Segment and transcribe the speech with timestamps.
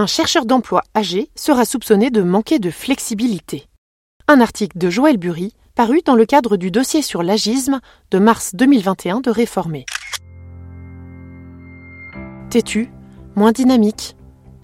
[0.00, 3.66] un chercheur d'emploi âgé sera soupçonné de manquer de flexibilité.
[4.28, 7.80] Un article de Joël Bury paru dans le cadre du dossier sur l'agisme
[8.10, 9.84] de mars 2021 de Réformer.
[12.48, 12.90] Têtu,
[13.36, 14.16] moins dynamique,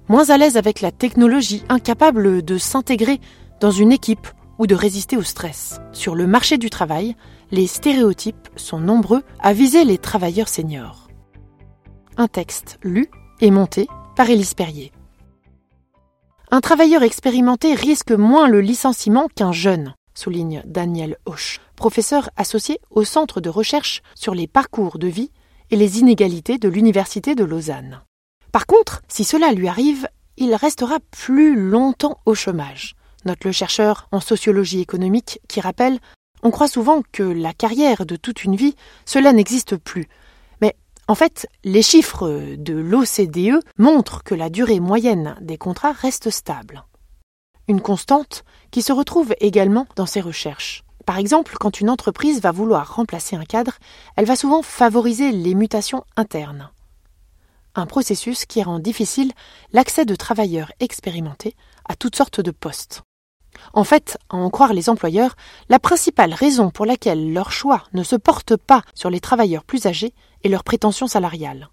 [0.08, 3.20] moins à l'aise avec la technologie, incapable de s'intégrer
[3.60, 4.28] dans une équipe
[4.58, 5.80] ou de résister au stress.
[5.92, 7.14] Sur le marché du travail,
[7.50, 11.08] les stéréotypes sont nombreux à viser les travailleurs seniors.
[12.16, 13.10] Un texte lu
[13.42, 14.92] et monté par Élise Perrier.
[16.52, 23.02] Un travailleur expérimenté risque moins le licenciement qu'un jeune, souligne Daniel Hoche, professeur associé au
[23.02, 25.32] Centre de recherche sur les parcours de vie
[25.72, 28.00] et les inégalités de l'Université de Lausanne.
[28.52, 32.94] Par contre, si cela lui arrive, il restera plus longtemps au chômage.
[33.24, 35.98] Note le chercheur en sociologie économique qui rappelle
[36.44, 40.06] On croit souvent que la carrière de toute une vie, cela n'existe plus.
[41.08, 46.84] En fait, les chiffres de l'OCDE montrent que la durée moyenne des contrats reste stable.
[47.68, 50.82] Une constante qui se retrouve également dans ses recherches.
[51.04, 53.78] Par exemple, quand une entreprise va vouloir remplacer un cadre,
[54.16, 56.70] elle va souvent favoriser les mutations internes.
[57.76, 59.32] Un processus qui rend difficile
[59.72, 61.54] l'accès de travailleurs expérimentés
[61.88, 63.05] à toutes sortes de postes.
[63.72, 65.36] En fait, à en croire les employeurs,
[65.68, 69.86] la principale raison pour laquelle leur choix ne se porte pas sur les travailleurs plus
[69.86, 71.68] âgés est leur prétention salariale.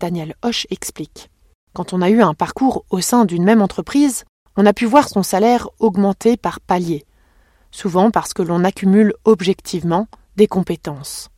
[0.00, 1.30] Daniel Hoche explique.
[1.74, 4.24] Quand on a eu un parcours au sein d'une même entreprise,
[4.56, 7.04] on a pu voir son salaire augmenter par paliers,
[7.70, 11.28] souvent parce que l'on accumule objectivement des compétences.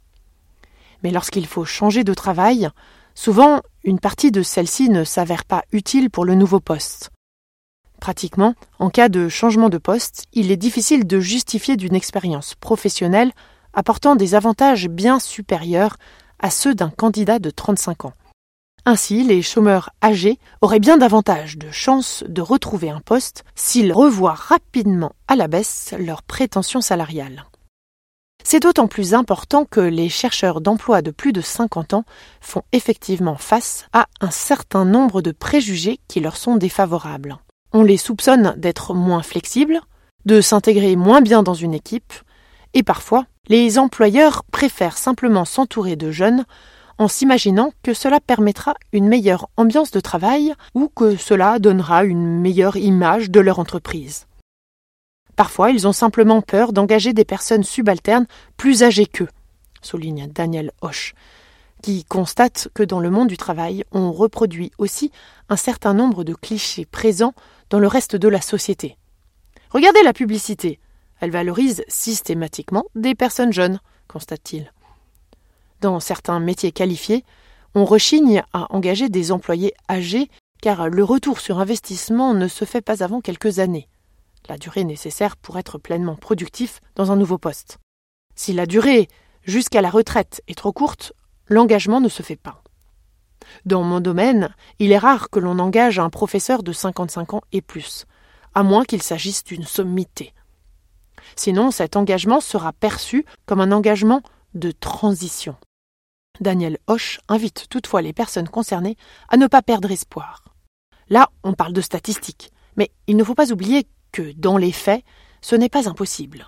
[1.03, 2.69] Mais lorsqu'il faut changer de travail,
[3.15, 7.11] souvent une partie de celle-ci ne s'avère pas utile pour le nouveau poste.
[8.01, 13.33] Pratiquement, en cas de changement de poste, il est difficile de justifier d'une expérience professionnelle
[13.75, 15.97] apportant des avantages bien supérieurs
[16.39, 18.15] à ceux d'un candidat de 35 ans.
[18.87, 24.33] Ainsi, les chômeurs âgés auraient bien davantage de chances de retrouver un poste s'ils revoient
[24.33, 27.45] rapidement à la baisse leurs prétentions salariales.
[28.43, 32.05] C'est d'autant plus important que les chercheurs d'emploi de plus de 50 ans
[32.41, 37.38] font effectivement face à un certain nombre de préjugés qui leur sont défavorables.
[37.72, 39.81] On les soupçonne d'être moins flexibles,
[40.25, 42.12] de s'intégrer moins bien dans une équipe,
[42.75, 46.44] et parfois, les employeurs préfèrent simplement s'entourer de jeunes
[46.98, 52.41] en s'imaginant que cela permettra une meilleure ambiance de travail ou que cela donnera une
[52.41, 54.26] meilleure image de leur entreprise.
[55.34, 58.26] Parfois, ils ont simplement peur d'engager des personnes subalternes
[58.58, 59.31] plus âgées qu'eux,
[59.81, 61.14] souligne Daniel Hoche,
[61.82, 65.10] qui constate que dans le monde du travail, on reproduit aussi
[65.48, 67.32] un certain nombre de clichés présents
[67.70, 68.97] dans le reste de la société.
[69.70, 70.78] Regardez la publicité.
[71.20, 74.72] Elle valorise systématiquement des personnes jeunes, constate-t-il.
[75.81, 77.25] Dans certains métiers qualifiés,
[77.75, 80.28] on rechigne à engager des employés âgés
[80.60, 83.88] car le retour sur investissement ne se fait pas avant quelques années,
[84.48, 87.78] la durée nécessaire pour être pleinement productif dans un nouveau poste.
[88.34, 89.08] Si la durée
[89.42, 91.12] jusqu'à la retraite est trop courte,
[91.47, 92.59] l'engagement ne se fait pas.
[93.65, 97.62] Dans mon domaine, il est rare que l'on engage un professeur de 55 ans et
[97.62, 98.06] plus,
[98.55, 100.33] à moins qu'il s'agisse d'une sommité.
[101.37, 104.22] Sinon, cet engagement sera perçu comme un engagement
[104.55, 105.56] de transition.
[106.41, 108.97] Daniel Hoche invite toutefois les personnes concernées
[109.28, 110.44] à ne pas perdre espoir.
[111.09, 115.05] Là, on parle de statistiques, mais il ne faut pas oublier que, dans les faits,
[115.43, 116.47] ce n'est pas impossible.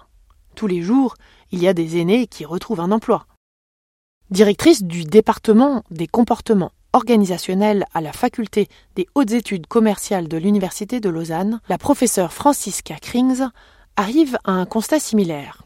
[0.54, 1.14] Tous les jours,
[1.50, 3.26] il y a des aînés qui retrouvent un emploi.
[4.30, 11.00] Directrice du département des comportements organisationnels à la faculté des hautes études commerciales de l'Université
[11.00, 13.42] de Lausanne, la professeure Francisca Krings
[13.97, 15.62] arrive à un constat similaire.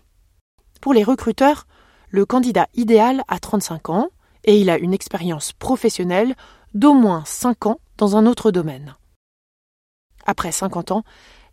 [0.81, 1.67] Pour les recruteurs,
[2.11, 4.09] le candidat idéal a 35 ans
[4.45, 6.35] et il a une expérience professionnelle
[6.75, 8.95] d'au moins 5 ans dans un autre domaine.
[10.25, 11.05] Après 50 ans,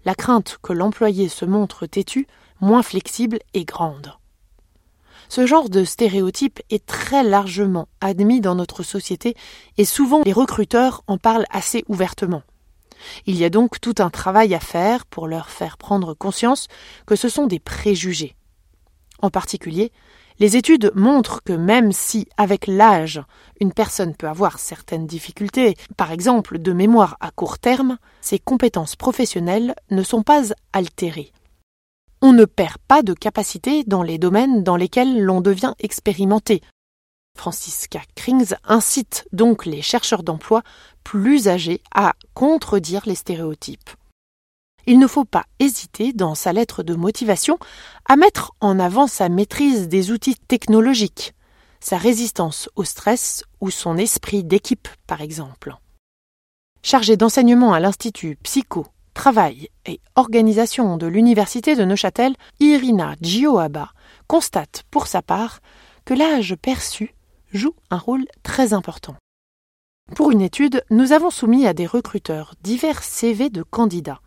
[0.06, 2.28] la crainte que l'employé se montre têtu,
[2.60, 4.14] moins flexible est grande.
[5.36, 9.34] Ce genre de stéréotype est très largement admis dans notre société
[9.80, 12.44] et souvent les recruteurs en parlent assez ouvertement.
[13.26, 16.68] Il y a donc tout un travail à faire pour leur faire prendre conscience
[17.08, 18.36] que ce sont des préjugés.
[19.24, 19.92] En particulier,
[20.38, 23.20] les études montrent que même si, avec l'âge,
[23.60, 28.96] une personne peut avoir certaines difficultés, par exemple de mémoire à court terme, ses compétences
[28.96, 30.44] professionnelles ne sont pas
[30.74, 31.34] altérées.
[32.24, 36.62] On ne perd pas de capacité dans les domaines dans lesquels l'on devient expérimenté.
[37.38, 40.64] Francisca Krings incite donc les chercheurs d'emploi
[41.04, 43.92] plus âgés à contredire les stéréotypes
[44.86, 47.58] il ne faut pas hésiter dans sa lettre de motivation
[48.06, 51.34] à mettre en avant sa maîtrise des outils technologiques,
[51.80, 55.76] sa résistance au stress ou son esprit d'équipe par exemple.
[56.82, 63.92] chargée d'enseignement à l'Institut Psycho, Travail et Organisation de l'Université de Neuchâtel, Irina Gioaba,
[64.28, 65.60] constate pour sa part
[66.06, 67.14] que l'âge perçu
[67.54, 69.16] joue un rôle très important.
[70.16, 74.20] Pour une étude, nous avons soumis à des recruteurs divers CV de candidats.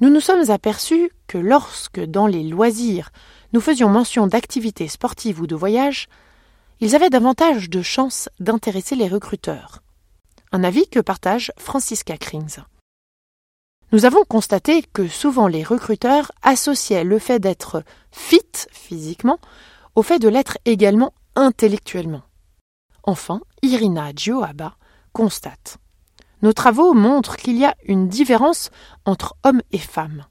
[0.00, 3.10] Nous nous sommes aperçus que lorsque, dans les loisirs,
[3.52, 6.08] nous faisions mention d'activités sportives ou de voyages,
[6.80, 9.82] ils avaient davantage de chances d'intéresser les recruteurs.
[10.50, 12.56] Un avis que partage Francisca Krings.
[13.92, 17.82] Nous avons constaté que souvent les recruteurs associaient le fait d'être
[18.12, 18.40] fit
[18.70, 19.38] physiquement
[19.96, 22.22] au fait de l'être également intellectuellement.
[23.02, 24.76] Enfin, Irina Gioaba
[25.12, 25.78] constate.
[26.42, 28.70] Nos travaux montrent qu'il y a une différence
[29.04, 30.24] entre hommes et femmes.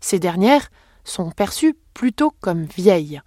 [0.00, 0.70] Ces dernières
[1.02, 3.20] sont perçues plutôt comme vieilles,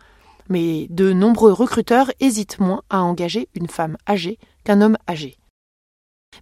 [0.48, 5.39] mais de nombreux recruteurs hésitent moins à engager une femme âgée qu'un homme âgé.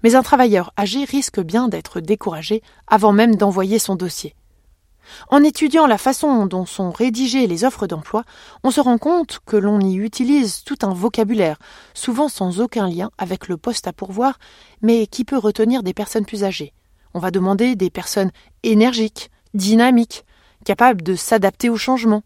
[0.04, 4.36] Mais un travailleur âgé risque bien d'être découragé avant même d'envoyer son dossier.
[5.30, 8.24] En étudiant la façon dont sont rédigées les offres d'emploi,
[8.64, 11.58] on se rend compte que l'on y utilise tout un vocabulaire,
[11.94, 14.38] souvent sans aucun lien avec le poste à pourvoir,
[14.82, 16.74] mais qui peut retenir des personnes plus âgées.
[17.14, 18.32] On va demander des personnes
[18.64, 20.26] énergiques, dynamiques,
[20.66, 22.24] capables de s'adapter au changement.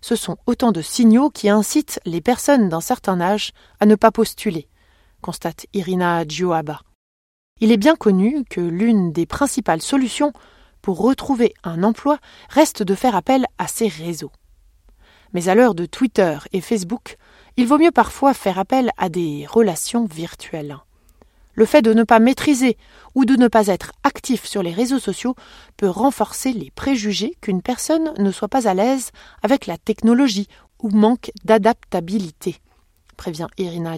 [0.00, 4.10] Ce sont autant de signaux qui incitent les personnes d'un certain âge à ne pas
[4.10, 4.68] postuler,
[5.20, 6.80] constate Irina Gioaba.
[7.60, 10.32] Il est bien connu que l'une des principales solutions
[10.82, 12.18] pour retrouver un emploi
[12.48, 14.32] reste de faire appel à ces réseaux.
[15.32, 17.16] Mais à l'heure de Twitter et Facebook,
[17.56, 20.78] il vaut mieux parfois faire appel à des relations virtuelles.
[21.54, 22.76] Le fait de ne pas maîtriser
[23.16, 25.34] ou de ne pas être actif sur les réseaux sociaux
[25.76, 29.10] peut renforcer les préjugés qu'une personne ne soit pas à l'aise
[29.42, 30.46] avec la technologie
[30.80, 32.58] ou manque d'adaptabilité,
[33.16, 33.96] prévient Irina.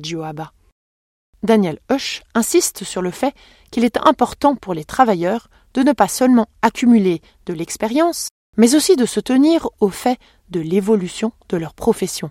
[1.42, 3.34] Daniel Hush insiste sur le fait
[3.70, 8.96] qu'il est important pour les travailleurs de ne pas seulement accumuler de l'expérience, mais aussi
[8.96, 10.19] de se tenir au fait
[10.50, 12.31] de l'évolution de leur profession.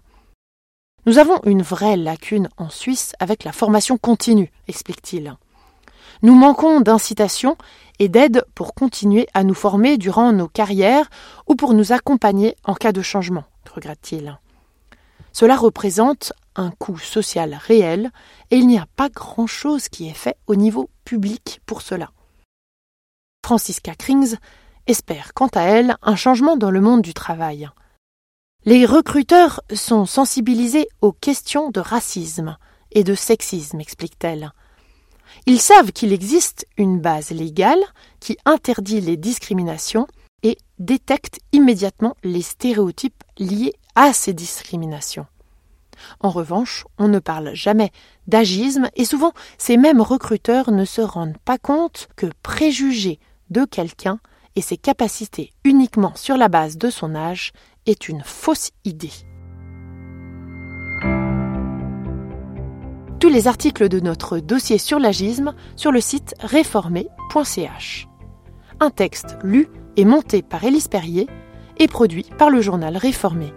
[1.06, 5.36] Nous avons une vraie lacune en Suisse avec la formation continue, explique-t-il.
[6.22, 7.58] Nous manquons d'incitation
[8.00, 11.10] et d'aide pour continuer à nous former durant nos carrières
[11.48, 14.38] ou pour nous accompagner en cas de changement, regrette-t-il.
[15.32, 18.12] Cela représente un coût social réel
[18.52, 22.12] et il n'y a pas grand-chose qui est fait au niveau public pour cela.
[23.46, 24.36] Francisca Krings
[24.88, 27.70] espère quant à elle un changement dans le monde du travail.
[28.66, 32.58] Les recruteurs sont sensibilisés aux questions de racisme
[32.92, 34.52] et de sexisme, explique-t-elle.
[35.46, 37.80] Ils savent qu'il existe une base légale
[38.20, 40.08] qui interdit les discriminations
[40.44, 45.28] et détecte immédiatement les stéréotypes liés à ces discriminations.
[46.20, 47.92] En revanche, on ne parle jamais
[48.28, 53.20] d'agisme et souvent ces mêmes recruteurs ne se rendent pas compte que préjuger
[53.50, 54.20] de quelqu'un
[54.56, 57.52] et ses capacités uniquement sur la base de son âge
[57.86, 59.12] est une fausse idée.
[63.20, 68.08] Tous les articles de notre dossier sur l'agisme sur le site réformé.ch.
[68.80, 69.68] Un texte lu
[69.98, 71.28] et monté par Élise Perrier
[71.78, 73.54] et produit par le journal Réformé.